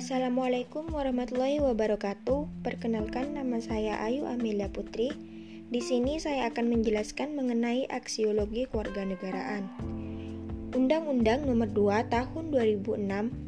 Assalamualaikum 0.00 0.96
warahmatullahi 0.96 1.60
wabarakatuh. 1.60 2.64
Perkenalkan 2.64 3.36
nama 3.36 3.60
saya 3.60 4.00
Ayu 4.00 4.24
Amelia 4.24 4.72
Putri. 4.72 5.12
Di 5.68 5.84
sini 5.84 6.16
saya 6.16 6.48
akan 6.48 6.72
menjelaskan 6.72 7.36
mengenai 7.36 7.84
aksiologi 7.84 8.64
kewarganegaraan. 8.72 9.68
Undang-Undang 10.72 11.44
Nomor 11.44 11.68
2 11.76 12.08
Tahun 12.08 12.44
2006 12.48 12.96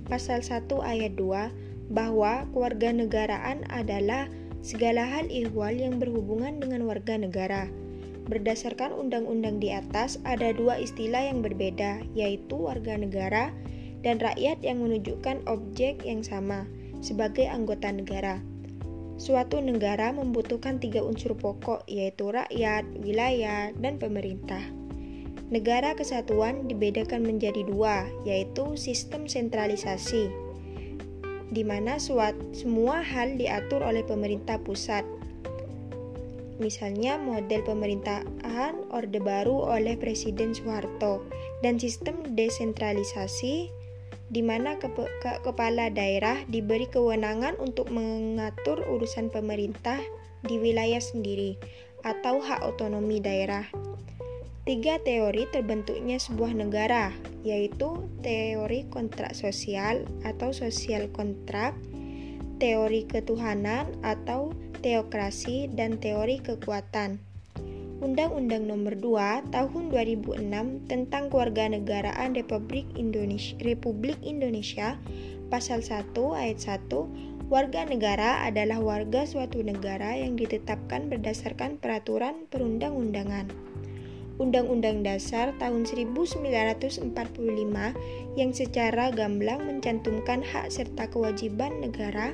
Pasal 0.05 0.45
1 0.45 0.69
Ayat 0.85 1.17
2 1.17 1.89
bahwa 1.89 2.45
kewarganegaraan 2.53 3.65
adalah 3.73 4.29
segala 4.61 5.09
hal 5.09 5.33
ihwal 5.33 5.73
yang 5.73 5.97
berhubungan 5.97 6.61
dengan 6.61 6.85
warga 6.85 7.17
negara. 7.17 7.73
Berdasarkan 8.29 8.93
undang-undang 8.93 9.57
di 9.57 9.73
atas, 9.73 10.21
ada 10.29 10.53
dua 10.53 10.77
istilah 10.77 11.33
yang 11.33 11.41
berbeda, 11.41 12.05
yaitu 12.13 12.69
warga 12.69 13.01
negara 13.01 13.57
rakyat 14.19 14.61
yang 14.67 14.83
menunjukkan 14.83 15.47
objek 15.47 16.03
yang 16.03 16.27
sama 16.27 16.67
sebagai 17.03 17.47
anggota 17.47 17.91
negara. 17.91 18.43
Suatu 19.23 19.63
negara 19.63 20.11
membutuhkan 20.11 20.83
tiga 20.83 21.05
unsur 21.05 21.39
pokok, 21.39 21.87
yaitu 21.87 22.35
rakyat, 22.35 22.83
wilayah, 22.99 23.71
dan 23.79 24.03
pemerintah. 24.03 24.63
Negara 25.53 25.93
kesatuan 25.93 26.67
dibedakan 26.67 27.23
menjadi 27.23 27.63
dua, 27.63 28.09
yaitu 28.25 28.75
sistem 28.75 29.29
sentralisasi, 29.29 30.33
di 31.53 31.63
mana 31.63 32.01
semua 32.01 33.05
hal 33.05 33.37
diatur 33.37 33.85
oleh 33.85 34.01
pemerintah 34.03 34.57
pusat. 34.59 35.05
Misalnya 36.57 37.21
model 37.21 37.61
pemerintahan 37.69 38.75
Orde 38.91 39.21
Baru 39.21 39.61
oleh 39.67 40.01
Presiden 40.01 40.57
Soeharto 40.57 41.21
dan 41.61 41.77
sistem 41.77 42.23
desentralisasi 42.33 43.82
di 44.33 44.41
mana 44.41 44.81
ke 44.81 44.89
ke 44.97 45.45
kepala 45.45 45.93
daerah 45.93 46.41
diberi 46.49 46.89
kewenangan 46.89 47.61
untuk 47.61 47.93
mengatur 47.93 48.81
urusan 48.89 49.29
pemerintah 49.29 50.01
di 50.49 50.57
wilayah 50.57 51.05
sendiri 51.05 51.61
atau 52.03 52.41
hak 52.41 52.65
otonomi 52.65 53.21
daerah. 53.21 53.69
Tiga 54.63 54.97
teori 55.03 55.51
terbentuknya 55.51 56.23
sebuah 56.23 56.55
negara, 56.55 57.11
yaitu 57.43 58.09
teori 58.23 58.87
kontrak 58.89 59.35
sosial 59.35 60.07
atau 60.23 60.55
sosial 60.55 61.11
kontrak, 61.11 61.75
teori 62.63 63.03
ketuhanan 63.11 63.91
atau 64.07 64.55
teokrasi, 64.79 65.67
dan 65.67 65.99
teori 65.99 66.39
kekuatan. 66.39 67.32
Undang-Undang 68.03 68.67
Nomor 68.67 68.99
2 68.99 69.55
Tahun 69.55 69.85
2006 69.95 70.43
tentang 70.91 71.31
Kewarganegaraan 71.31 72.35
Republik 72.35 72.91
Indonesia, 72.99 73.55
Republik 73.63 74.19
Indonesia 74.27 74.99
Pasal 75.47 75.87
1 75.87 76.11
ayat 76.35 76.59
1 76.59 77.47
Warga 77.47 77.87
negara 77.87 78.43
adalah 78.43 78.83
warga 78.83 79.23
suatu 79.23 79.63
negara 79.63 80.19
yang 80.19 80.35
ditetapkan 80.35 81.13
berdasarkan 81.13 81.77
peraturan 81.77 82.49
perundang-undangan. 82.49 83.53
Undang-Undang 84.41 85.05
Dasar 85.05 85.53
tahun 85.61 85.85
1945 85.85 87.13
yang 88.41 88.51
secara 88.57 89.13
gamblang 89.13 89.69
mencantumkan 89.69 90.41
hak 90.41 90.73
serta 90.73 91.13
kewajiban 91.13 91.85
negara 91.85 92.33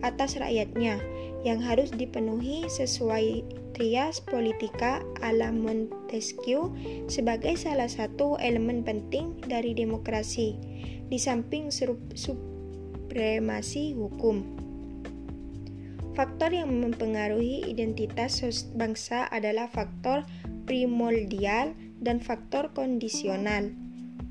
atas 0.00 0.36
rakyatnya 0.36 1.00
yang 1.40 1.60
harus 1.60 1.88
dipenuhi 1.92 2.68
sesuai 2.68 3.44
trias 3.72 4.20
politika 4.20 5.00
ala 5.24 5.48
Montesquieu 5.48 6.68
sebagai 7.08 7.56
salah 7.56 7.88
satu 7.88 8.36
elemen 8.36 8.84
penting 8.84 9.40
dari 9.48 9.72
demokrasi, 9.72 10.52
di 11.08 11.16
samping 11.16 11.72
supremasi 12.12 13.96
hukum. 13.96 14.44
Faktor 16.12 16.52
yang 16.52 16.68
mempengaruhi 16.68 17.64
identitas 17.70 18.44
bangsa 18.76 19.24
adalah 19.32 19.72
faktor 19.72 20.28
primordial 20.68 21.72
dan 22.02 22.20
faktor 22.20 22.76
kondisional. 22.76 23.72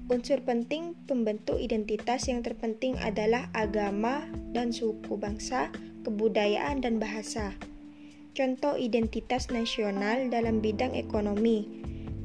Unsur 0.09 0.41
penting 0.41 0.97
pembentuk 1.05 1.61
identitas 1.61 2.25
yang 2.25 2.41
terpenting 2.41 2.97
adalah 2.97 3.45
agama 3.53 4.25
dan 4.49 4.73
suku 4.73 5.13
bangsa, 5.21 5.69
kebudayaan, 6.01 6.81
dan 6.81 6.97
bahasa. 6.97 7.53
Contoh 8.33 8.73
identitas 8.73 9.53
nasional 9.53 10.33
dalam 10.33 10.65
bidang 10.65 10.97
ekonomi 10.97 11.79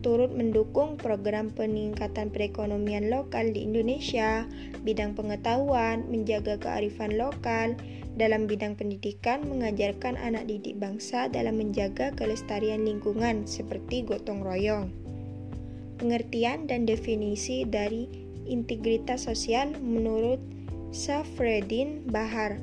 turut 0.04 0.36
mendukung 0.36 1.00
program 1.00 1.48
peningkatan 1.48 2.28
perekonomian 2.28 3.08
lokal 3.08 3.56
di 3.56 3.64
Indonesia, 3.64 4.44
bidang 4.84 5.16
pengetahuan, 5.16 6.04
menjaga 6.12 6.60
kearifan 6.60 7.16
lokal, 7.16 7.72
dalam 8.20 8.44
bidang 8.44 8.76
pendidikan 8.76 9.48
mengajarkan 9.48 10.20
anak 10.20 10.44
didik 10.44 10.76
bangsa 10.76 11.32
dalam 11.32 11.56
menjaga 11.56 12.12
kelestarian 12.12 12.84
lingkungan 12.84 13.48
seperti 13.48 14.04
gotong 14.04 14.44
royong. 14.44 15.03
Pengertian 15.98 16.66
dan 16.66 16.84
definisi 16.84 17.62
dari 17.62 18.10
integritas 18.44 19.24
sosial 19.26 19.72
menurut 19.80 20.42
Safreddin 20.94 22.06
Bahar. 22.10 22.60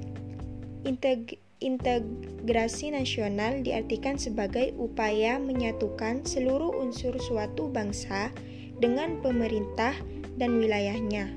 Integ 0.87 1.37
integrasi 1.61 2.89
nasional 2.89 3.61
diartikan 3.61 4.17
sebagai 4.17 4.73
upaya 4.81 5.37
menyatukan 5.37 6.25
seluruh 6.25 6.73
unsur 6.73 7.13
suatu 7.21 7.69
bangsa 7.69 8.33
dengan 8.81 9.21
pemerintah 9.21 9.93
dan 10.41 10.57
wilayahnya. 10.57 11.29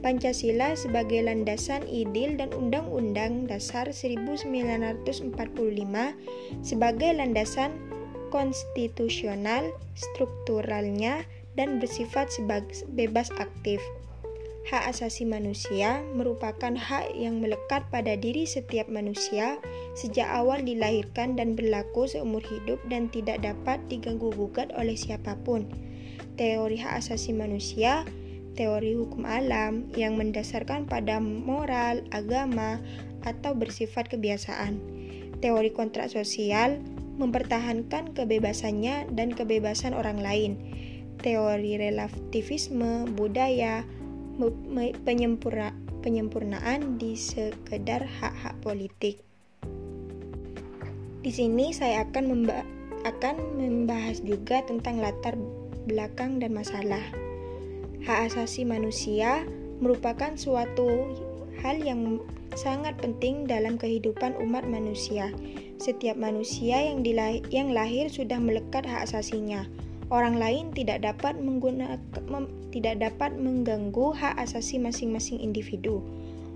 Pancasila 0.00 0.76
sebagai 0.76 1.24
landasan 1.24 1.84
idil 1.88 2.36
dan 2.36 2.52
Undang-Undang 2.52 3.48
Dasar 3.48 3.88
1945 3.88 5.32
sebagai 6.60 7.10
landasan 7.16 7.72
konstitusional 8.34 9.70
strukturalnya 9.94 11.22
dan 11.54 11.78
bersifat 11.78 12.34
bebas 12.90 13.30
aktif. 13.38 13.78
Hak 14.64 14.90
asasi 14.90 15.22
manusia 15.28 16.02
merupakan 16.16 16.74
hak 16.74 17.14
yang 17.14 17.38
melekat 17.38 17.86
pada 17.94 18.18
diri 18.18 18.48
setiap 18.48 18.90
manusia 18.90 19.60
sejak 19.94 20.26
awal 20.26 20.64
dilahirkan 20.66 21.38
dan 21.38 21.54
berlaku 21.54 22.10
seumur 22.10 22.42
hidup 22.42 22.82
dan 22.90 23.06
tidak 23.12 23.44
dapat 23.44 23.78
diganggu-gugat 23.86 24.74
oleh 24.74 24.98
siapa 24.98 25.38
pun. 25.46 25.68
Teori 26.34 26.80
hak 26.80 27.06
asasi 27.06 27.36
manusia, 27.36 28.02
teori 28.56 28.96
hukum 28.96 29.28
alam 29.28 29.92
yang 29.94 30.16
mendasarkan 30.16 30.88
pada 30.88 31.20
moral, 31.20 32.02
agama, 32.10 32.80
atau 33.22 33.52
bersifat 33.52 34.08
kebiasaan. 34.10 34.80
Teori 35.44 35.70
kontrak 35.76 36.08
sosial 36.08 36.80
mempertahankan 37.16 38.14
kebebasannya 38.14 39.10
dan 39.14 39.32
kebebasan 39.34 39.94
orang 39.94 40.18
lain. 40.18 40.52
Teori 41.22 41.78
relativisme 41.78 43.06
budaya 43.14 43.86
penyempurna, 45.06 45.70
penyempurnaan 46.02 46.98
di 46.98 47.14
sekedar 47.14 48.04
hak-hak 48.04 48.58
politik. 48.60 49.22
Di 51.24 51.32
sini 51.32 51.72
saya 51.72 52.04
akan 52.04 52.24
memba 52.28 52.66
akan 53.04 53.56
membahas 53.56 54.20
juga 54.24 54.64
tentang 54.64 55.00
latar 55.00 55.36
belakang 55.88 56.40
dan 56.40 56.56
masalah. 56.56 57.04
Hak 58.04 58.32
asasi 58.32 58.68
manusia 58.68 59.44
merupakan 59.80 60.36
suatu 60.36 61.16
hal 61.64 61.80
yang 61.80 62.20
sangat 62.56 62.96
penting 63.00 63.48
dalam 63.48 63.80
kehidupan 63.80 64.36
umat 64.40 64.68
manusia. 64.68 65.32
Setiap 65.78 66.14
manusia 66.18 66.80
yang, 66.80 67.02
yang 67.50 67.68
lahir 67.74 68.08
sudah 68.08 68.38
melekat 68.38 68.86
hak 68.86 69.10
asasinya 69.10 69.66
orang 70.12 70.36
lain 70.36 70.70
tidak 70.74 71.02
dapat 71.04 71.36
tidak 72.74 72.94
dapat 73.00 73.34
mengganggu 73.38 74.12
hak 74.12 74.36
asasi 74.38 74.76
masing-masing 74.82 75.40
individu. 75.40 76.02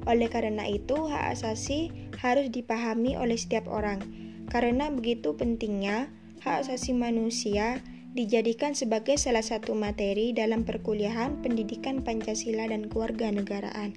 Oleh 0.09 0.31
karena 0.31 0.65
itu, 0.65 0.97
hak 1.09 1.37
asasi 1.37 1.93
harus 2.23 2.49
dipahami 2.49 3.19
oleh 3.19 3.37
setiap 3.37 3.69
orang. 3.69 4.01
Karena 4.49 4.89
begitu 4.89 5.37
pentingnya, 5.37 6.09
hak 6.41 6.65
asasi 6.65 6.97
manusia 6.97 7.83
dijadikan 8.17 8.73
sebagai 8.73 9.21
salah 9.21 9.45
satu 9.45 9.77
materi 9.77 10.33
dalam 10.33 10.65
perkuliahan 10.65 11.45
pendidikan 11.45 12.01
Pancasila 12.01 12.67
dan 12.67 12.89
kewarganegaraan. 12.89 13.95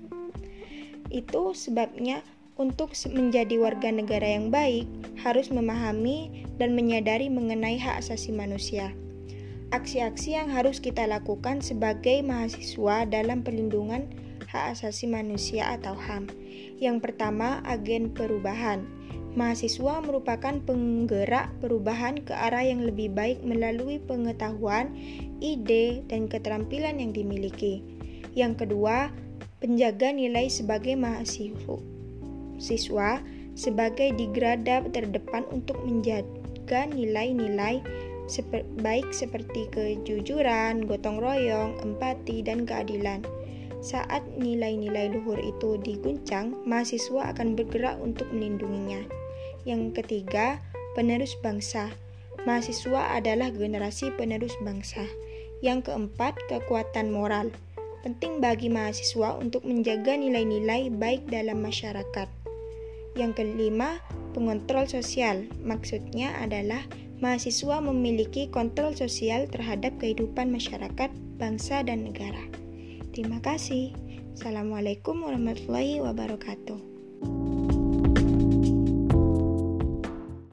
Itu 1.07 1.55
sebabnya 1.55 2.23
untuk 2.59 2.95
menjadi 3.11 3.55
warga 3.59 3.91
negara 3.91 4.27
yang 4.27 4.51
baik 4.51 4.87
harus 5.21 5.51
memahami 5.51 6.47
dan 6.59 6.73
menyadari 6.73 7.31
mengenai 7.31 7.79
hak 7.79 8.03
asasi 8.03 8.31
manusia 8.31 8.91
aksi-aksi 9.71 10.35
yang 10.35 10.51
harus 10.51 10.83
kita 10.83 11.07
lakukan 11.07 11.63
sebagai 11.63 12.19
mahasiswa 12.21 13.07
dalam 13.07 13.39
perlindungan 13.41 14.11
hak 14.51 14.75
asasi 14.75 15.07
manusia 15.07 15.71
atau 15.79 15.95
HAM. 15.95 16.27
Yang 16.83 17.07
pertama, 17.07 17.63
agen 17.63 18.11
perubahan. 18.11 18.83
Mahasiswa 19.31 20.03
merupakan 20.03 20.59
penggerak 20.67 21.55
perubahan 21.63 22.19
ke 22.19 22.35
arah 22.35 22.67
yang 22.67 22.83
lebih 22.83 23.15
baik 23.15 23.39
melalui 23.47 24.03
pengetahuan, 24.03 24.91
ide, 25.39 26.03
dan 26.11 26.27
keterampilan 26.27 26.99
yang 26.99 27.15
dimiliki. 27.15 27.79
Yang 28.35 28.67
kedua, 28.67 29.07
penjaga 29.63 30.11
nilai 30.11 30.51
sebagai 30.51 30.99
mahasiswa 30.99 31.90
siswa 32.61 33.17
sebagai 33.57 34.13
digrada 34.13 34.85
terdepan 34.93 35.43
untuk 35.49 35.81
menjaga 35.81 36.85
nilai-nilai 36.93 37.81
seper, 38.31 38.63
baik 38.79 39.11
seperti 39.11 39.67
kejujuran, 39.75 40.87
gotong 40.87 41.19
royong, 41.19 41.75
empati, 41.83 42.39
dan 42.39 42.63
keadilan. 42.63 43.25
Saat 43.81 44.23
nilai-nilai 44.37 45.11
luhur 45.11 45.41
itu 45.41 45.75
diguncang, 45.81 46.53
mahasiswa 46.63 47.33
akan 47.33 47.57
bergerak 47.57 47.97
untuk 47.97 48.29
melindunginya. 48.29 49.03
Yang 49.67 49.99
ketiga, 50.01 50.61
penerus 50.93 51.35
bangsa. 51.41 51.91
Mahasiswa 52.47 53.17
adalah 53.17 53.51
generasi 53.51 54.13
penerus 54.15 54.53
bangsa. 54.61 55.03
Yang 55.59 55.91
keempat, 55.91 56.37
kekuatan 56.49 57.13
moral. 57.13 57.51
Penting 58.01 58.41
bagi 58.41 58.69
mahasiswa 58.69 59.37
untuk 59.37 59.61
menjaga 59.61 60.17
nilai-nilai 60.17 60.89
baik 60.89 61.29
dalam 61.29 61.61
masyarakat. 61.61 62.40
Yang 63.13 63.43
kelima, 63.43 63.99
pengontrol 64.31 64.87
sosial. 64.87 65.47
Maksudnya 65.61 66.35
adalah 66.39 66.81
mahasiswa 67.21 67.79
memiliki 67.83 68.49
kontrol 68.49 68.97
sosial 68.97 69.45
terhadap 69.51 69.95
kehidupan 70.01 70.49
masyarakat, 70.49 71.11
bangsa, 71.37 71.85
dan 71.85 72.09
negara. 72.09 72.41
Terima 73.11 73.43
kasih. 73.43 73.93
Assalamualaikum 74.33 75.21
warahmatullahi 75.21 75.99
wabarakatuh. 76.01 77.60